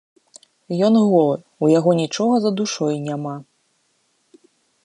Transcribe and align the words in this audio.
Ён 0.87 0.97
голы, 1.13 1.35
у 1.67 1.69
яго 1.79 1.91
нічога 2.01 2.35
за 2.47 2.51
душой 2.63 2.95
няма. 3.07 3.35